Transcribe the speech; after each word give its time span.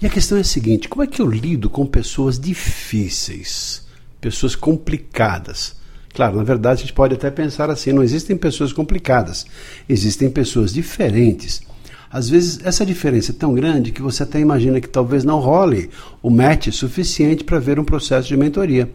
e 0.00 0.06
a 0.06 0.10
questão 0.10 0.36
é 0.36 0.42
a 0.42 0.44
seguinte: 0.44 0.88
como 0.88 1.02
é 1.02 1.06
que 1.06 1.20
eu 1.20 1.26
lido 1.26 1.70
com 1.70 1.86
pessoas 1.86 2.38
difíceis, 2.38 3.86
pessoas 4.20 4.54
complicadas? 4.54 5.76
Claro, 6.14 6.36
na 6.36 6.44
verdade 6.44 6.80
a 6.80 6.82
gente 6.82 6.92
pode 6.92 7.14
até 7.14 7.30
pensar 7.30 7.70
assim: 7.70 7.92
não 7.92 8.02
existem 8.02 8.36
pessoas 8.36 8.72
complicadas, 8.72 9.46
existem 9.88 10.30
pessoas 10.30 10.72
diferentes. 10.72 11.62
Às 12.10 12.28
vezes 12.28 12.60
essa 12.64 12.86
diferença 12.86 13.32
é 13.32 13.34
tão 13.34 13.54
grande 13.54 13.92
que 13.92 14.02
você 14.02 14.22
até 14.22 14.38
imagina 14.38 14.80
que 14.80 14.88
talvez 14.88 15.24
não 15.24 15.40
role 15.40 15.90
o 16.22 16.30
match 16.30 16.68
suficiente 16.68 17.44
para 17.44 17.58
ver 17.58 17.78
um 17.78 17.84
processo 17.84 18.28
de 18.28 18.36
mentoria. 18.36 18.90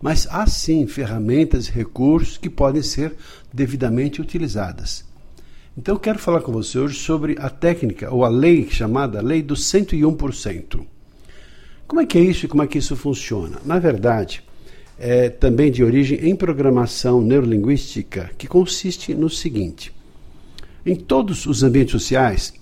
Mas 0.00 0.26
há 0.30 0.46
sim 0.46 0.86
ferramentas 0.86 1.66
e 1.66 1.72
recursos 1.72 2.36
que 2.36 2.50
podem 2.50 2.82
ser 2.82 3.14
devidamente 3.52 4.20
utilizadas. 4.20 5.05
Então 5.78 5.94
eu 5.94 6.00
quero 6.00 6.18
falar 6.18 6.40
com 6.40 6.50
você 6.50 6.78
hoje 6.78 6.98
sobre 6.98 7.36
a 7.38 7.50
técnica 7.50 8.10
ou 8.10 8.24
a 8.24 8.30
lei 8.30 8.66
chamada 8.70 9.20
lei 9.20 9.42
do 9.42 9.54
101%. 9.54 10.80
Como 11.86 12.00
é 12.00 12.06
que 12.06 12.16
é 12.16 12.22
isso 12.22 12.46
e 12.46 12.48
como 12.48 12.62
é 12.62 12.66
que 12.66 12.78
isso 12.78 12.96
funciona? 12.96 13.58
Na 13.62 13.78
verdade, 13.78 14.42
é 14.98 15.28
também 15.28 15.70
de 15.70 15.84
origem 15.84 16.18
em 16.30 16.34
programação 16.34 17.20
neurolinguística, 17.20 18.30
que 18.38 18.46
consiste 18.46 19.14
no 19.14 19.28
seguinte: 19.28 19.92
em 20.84 20.96
todos 20.96 21.44
os 21.44 21.62
ambientes 21.62 21.92
sociais, 21.92 22.54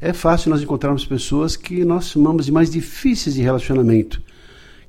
é 0.00 0.12
fácil 0.12 0.50
nós 0.50 0.62
encontrarmos 0.62 1.04
pessoas 1.04 1.56
que 1.56 1.84
nós 1.84 2.10
chamamos 2.10 2.46
de 2.46 2.52
mais 2.52 2.70
difíceis 2.70 3.34
de 3.34 3.42
relacionamento, 3.42 4.22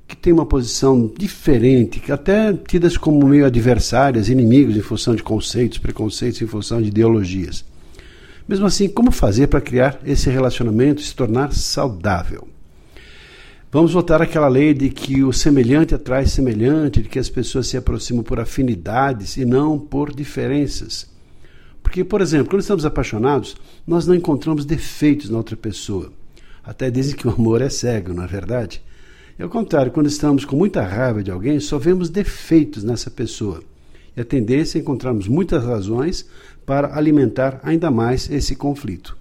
que 0.08 0.16
têm 0.16 0.32
uma 0.32 0.46
posição 0.46 1.12
diferente, 1.18 2.00
que 2.00 2.12
até 2.12 2.54
tidas 2.54 2.96
como 2.96 3.28
meio 3.28 3.44
adversárias, 3.44 4.30
inimigos 4.30 4.78
em 4.78 4.82
função 4.82 5.16
de 5.16 5.24
conceitos, 5.24 5.80
preconceitos, 5.80 6.44
em 6.44 6.48
função 6.48 6.80
de 6.80 6.90
ideologias. 6.90 7.71
Mesmo 8.48 8.66
assim, 8.66 8.88
como 8.90 9.12
fazer 9.12 9.48
para 9.48 9.62
criar 9.62 10.00
esse 10.06 10.30
relacionamento 10.30 11.02
e 11.02 11.06
se 11.06 11.16
tornar 11.16 11.54
saudável? 11.54 12.48
Vamos 13.72 13.94
voltar 13.94 14.22
àquela 14.22 14.50
lei 14.50 14.74
de 14.74 14.90
que 14.90 15.24
o 15.24 15.32
semelhante 15.32 15.96
atrai 15.96 16.26
semelhante, 16.26 17.02
de 17.02 17.08
que 17.08 17.18
as 17.18 17.30
pessoas 17.30 17.68
se 17.68 17.78
aproximam 17.78 18.22
por 18.22 18.38
afinidades 18.38 19.38
e 19.38 19.46
não 19.46 19.80
por 19.80 20.14
diferenças. 20.14 21.10
Porque, 21.82 22.04
por 22.04 22.20
exemplo, 22.20 22.50
quando 22.50 22.62
estamos 22.62 22.86
apaixonados, 22.86 23.56
nós 23.88 24.06
não 24.06 24.14
encontramos 24.14 24.66
defeitos 24.66 25.30
na 25.30 25.38
outra 25.38 25.56
pessoa. 25.56 26.12
Até 26.64 26.92
dizem 26.92 27.16
que 27.16 27.28
o 27.28 27.32
amor 27.32 27.62
é 27.62 27.70
cego, 27.70 28.14
não 28.14 28.24
é 28.24 28.28
verdade? 28.28 28.84
E 29.40 29.44
ao 29.44 29.50
contrário, 29.50 29.92
quando 29.92 30.08
estamos 30.08 30.44
com 30.44 30.56
muita 30.56 30.84
raiva 30.84 31.24
de 31.24 31.32
alguém, 31.32 31.60
só 31.60 31.80
vemos 31.80 32.10
defeitos 32.10 32.84
nessa 32.84 33.10
pessoa. 33.10 33.64
E 34.16 34.22
a 34.22 34.26
tendência 34.26 34.78
é 34.78 34.82
encontrarmos 34.82 35.28
muitas 35.28 35.64
razões 35.64 36.26
para 36.66 36.98
alimentar 36.98 37.60
ainda 37.64 37.90
mais 37.90 38.30
esse 38.30 38.56
conflito. 38.56 39.18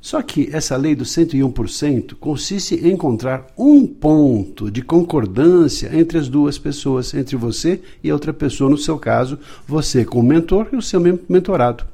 Só 0.00 0.22
que 0.22 0.48
essa 0.52 0.76
lei 0.76 0.94
do 0.94 1.04
101% 1.04 2.14
consiste 2.20 2.76
em 2.76 2.92
encontrar 2.92 3.46
um 3.58 3.86
ponto 3.86 4.70
de 4.70 4.80
concordância 4.80 5.90
entre 5.92 6.18
as 6.18 6.28
duas 6.28 6.56
pessoas, 6.56 7.12
entre 7.14 7.36
você 7.36 7.80
e 8.02 8.10
a 8.10 8.14
outra 8.14 8.32
pessoa, 8.32 8.70
no 8.70 8.78
seu 8.78 8.96
caso, 8.98 9.38
você 9.66 10.04
como 10.04 10.28
mentor 10.28 10.68
e 10.72 10.76
o 10.76 10.82
seu 10.82 11.00
mentorado. 11.28 11.84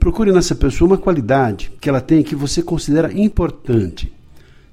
Procure 0.00 0.32
nessa 0.32 0.54
pessoa 0.54 0.88
uma 0.90 0.98
qualidade 0.98 1.70
que 1.80 1.88
ela 1.88 2.00
tem 2.00 2.22
que 2.22 2.34
você 2.34 2.62
considera 2.62 3.12
importante. 3.12 4.12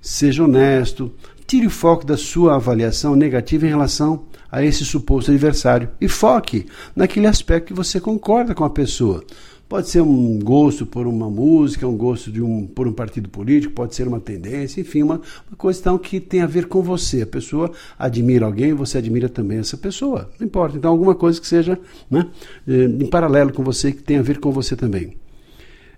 Seja 0.02 0.44
honesto, 0.44 1.12
tire 1.46 1.68
o 1.68 1.70
foco 1.70 2.06
da 2.06 2.18
sua 2.18 2.56
avaliação 2.56 3.16
negativa 3.16 3.66
em 3.66 3.70
relação 3.70 4.24
a 4.52 4.64
esse 4.64 4.84
suposto 4.84 5.32
adversário 5.32 5.90
e 6.00 6.08
foque 6.08 6.66
naquele 6.96 7.28
aspecto 7.28 7.68
que 7.68 7.74
você 7.74 8.00
concorda 8.00 8.54
com 8.54 8.64
a 8.64 8.70
pessoa. 8.70 9.24
Pode 9.72 9.88
ser 9.88 10.02
um 10.02 10.38
gosto 10.40 10.86
por 10.86 11.08
uma 11.08 11.30
música, 11.30 11.88
um 11.88 11.96
gosto 11.96 12.30
de 12.30 12.42
um, 12.42 12.68
por 12.68 12.90
um 12.90 12.92
partido 12.92 13.30
político, 13.30 13.74
pode 13.74 13.96
ser 13.96 14.06
uma 14.06 14.20
tendência, 14.20 14.82
enfim, 14.82 15.02
uma, 15.02 15.22
uma 15.50 15.58
questão 15.58 15.98
que 15.98 16.20
tem 16.20 16.42
a 16.42 16.46
ver 16.46 16.66
com 16.66 16.82
você. 16.82 17.22
A 17.22 17.26
pessoa 17.26 17.72
admira 17.98 18.46
alguém, 18.46 18.74
você 18.74 18.98
admira 18.98 19.30
também 19.30 19.60
essa 19.60 19.78
pessoa. 19.78 20.30
Não 20.38 20.46
importa. 20.46 20.76
Então, 20.76 20.92
alguma 20.92 21.16
coisa 21.16 21.40
que 21.40 21.48
seja 21.48 21.80
né, 22.10 22.28
eh, 22.68 22.84
em 22.84 23.06
paralelo 23.06 23.54
com 23.54 23.64
você, 23.64 23.94
que 23.94 24.04
tenha 24.04 24.20
a 24.20 24.24
ver 24.24 24.42
com 24.42 24.52
você 24.52 24.76
também. 24.76 25.21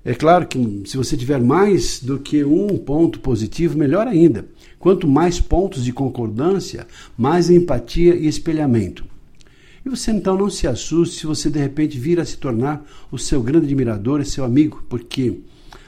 É 0.05 0.13
claro 0.13 0.45
que 0.45 0.83
se 0.85 0.97
você 0.97 1.15
tiver 1.15 1.41
mais 1.41 2.01
do 2.03 2.19
que 2.19 2.43
um 2.43 2.77
ponto 2.77 3.19
positivo, 3.19 3.77
melhor 3.77 4.05
ainda. 4.05 4.45
Quanto 4.77 5.07
mais 5.07 5.39
pontos 5.39 5.85
de 5.85 5.93
concordância, 5.93 6.85
mais 7.17 7.49
empatia 7.49 8.13
e 8.15 8.27
espelhamento. 8.27 9.05
E 9.85 9.89
você 9.89 10.11
então 10.11 10.37
não 10.37 10.49
se 10.49 10.67
assuste 10.67 11.19
se 11.19 11.25
você 11.25 11.49
de 11.49 11.59
repente 11.59 11.97
vir 11.97 12.19
a 12.19 12.25
se 12.25 12.37
tornar 12.37 12.85
o 13.11 13.17
seu 13.17 13.41
grande 13.41 13.65
admirador 13.65 14.19
e 14.19 14.25
seu 14.25 14.43
amigo, 14.43 14.83
porque, 14.89 15.39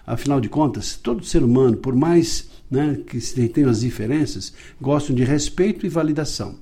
afinal 0.07 0.39
de 0.39 0.47
contas, 0.47 0.97
todo 1.01 1.25
ser 1.25 1.43
humano, 1.43 1.75
por 1.77 1.95
mais 1.95 2.49
né, 2.71 2.97
que 3.05 3.19
tenham 3.49 3.69
as 3.69 3.81
diferenças, 3.81 4.53
gostam 4.79 5.15
de 5.15 5.23
respeito 5.23 5.85
e 5.85 5.89
validação. 5.89 6.55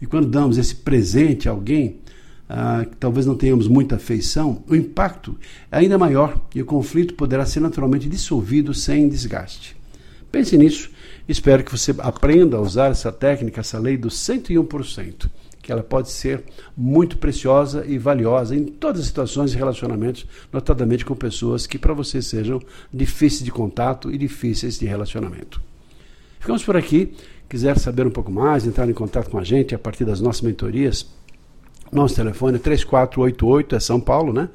E 0.00 0.06
quando 0.06 0.28
damos 0.28 0.58
esse 0.58 0.74
presente 0.74 1.48
a 1.48 1.52
alguém, 1.52 2.00
ah, 2.54 2.84
que 2.84 2.96
talvez 2.98 3.24
não 3.24 3.34
tenhamos 3.34 3.66
muita 3.66 3.96
afeição, 3.96 4.62
o 4.68 4.76
impacto 4.76 5.38
é 5.70 5.78
ainda 5.78 5.96
maior 5.96 6.38
e 6.54 6.60
o 6.60 6.66
conflito 6.66 7.14
poderá 7.14 7.46
ser 7.46 7.60
naturalmente 7.60 8.06
dissolvido 8.06 8.74
sem 8.74 9.08
desgaste. 9.08 9.74
Pense 10.30 10.58
nisso. 10.58 10.90
Espero 11.26 11.64
que 11.64 11.72
você 11.72 11.94
aprenda 12.00 12.58
a 12.58 12.60
usar 12.60 12.90
essa 12.90 13.10
técnica, 13.10 13.60
essa 13.60 13.78
lei 13.78 13.96
do 13.96 14.08
101%, 14.08 15.30
que 15.62 15.72
ela 15.72 15.82
pode 15.82 16.10
ser 16.10 16.44
muito 16.76 17.16
preciosa 17.16 17.86
e 17.86 17.96
valiosa 17.96 18.54
em 18.54 18.66
todas 18.66 19.00
as 19.00 19.06
situações 19.06 19.54
e 19.54 19.56
relacionamentos, 19.56 20.26
notadamente 20.52 21.06
com 21.06 21.16
pessoas 21.16 21.66
que 21.66 21.78
para 21.78 21.94
você 21.94 22.20
sejam 22.20 22.60
difíceis 22.92 23.42
de 23.42 23.50
contato 23.50 24.10
e 24.10 24.18
difíceis 24.18 24.78
de 24.78 24.84
relacionamento. 24.84 25.58
Ficamos 26.38 26.62
por 26.62 26.76
aqui. 26.76 27.14
Quiser 27.48 27.78
saber 27.78 28.06
um 28.06 28.10
pouco 28.10 28.30
mais, 28.30 28.66
entrar 28.66 28.88
em 28.90 28.94
contato 28.94 29.30
com 29.30 29.38
a 29.38 29.44
gente 29.44 29.74
a 29.74 29.78
partir 29.78 30.04
das 30.04 30.20
nossas 30.20 30.42
mentorias, 30.42 31.06
nosso 31.92 32.16
telefone 32.16 32.56
é 32.56 32.58
3488, 32.58 33.76
é 33.76 33.80
São 33.80 34.00
Paulo, 34.00 34.32
né? 34.32 34.48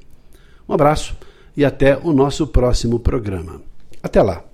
Um 0.69 0.73
abraço 0.73 1.17
e 1.57 1.65
até 1.65 1.99
o 1.99 2.13
nosso 2.13 2.47
próximo 2.47 3.01
programa. 3.01 3.61
Até 4.03 4.23
lá! 4.23 4.45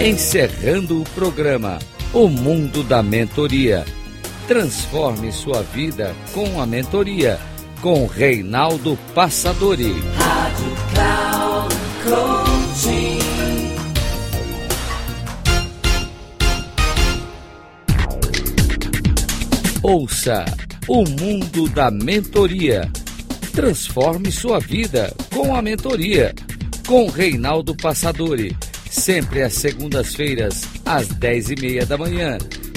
Encerrando 0.00 1.02
o 1.02 1.04
programa 1.10 1.78
O 2.12 2.28
Mundo 2.28 2.82
da 2.82 3.02
Mentoria. 3.02 3.84
Transforme 4.52 5.32
sua 5.32 5.62
vida 5.62 6.14
com 6.34 6.60
a 6.60 6.66
mentoria 6.66 7.40
com 7.80 8.04
Reinaldo 8.04 8.98
Passadori. 9.14 9.94
Rádio 10.14 10.76
Cloud 12.04 12.42
Ouça 19.82 20.44
o 20.86 21.02
mundo 21.08 21.66
da 21.70 21.90
mentoria. 21.90 22.92
Transforme 23.54 24.30
sua 24.30 24.60
vida 24.60 25.16
com 25.32 25.56
a 25.56 25.62
mentoria. 25.62 26.34
Com 26.86 27.06
Reinaldo 27.08 27.74
Passadori. 27.74 28.54
Sempre 28.90 29.40
às 29.44 29.54
segundas-feiras, 29.54 30.68
às 30.84 31.08
dez 31.08 31.48
e 31.48 31.54
meia 31.58 31.86
da 31.86 31.96
manhã. 31.96 32.36